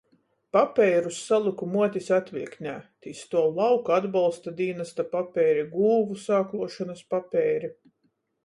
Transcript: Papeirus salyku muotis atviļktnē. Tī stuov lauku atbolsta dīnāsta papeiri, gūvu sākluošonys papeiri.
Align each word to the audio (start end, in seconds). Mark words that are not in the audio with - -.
Papeirus 0.55 1.19
salyku 1.25 1.67
muotis 1.73 2.07
atviļktnē. 2.17 2.73
Tī 3.05 3.13
stuov 3.19 3.53
lauku 3.61 3.95
atbolsta 3.99 4.55
dīnāsta 4.63 5.07
papeiri, 5.13 5.67
gūvu 5.77 6.19
sākluošonys 6.25 7.05
papeiri. 7.17 7.75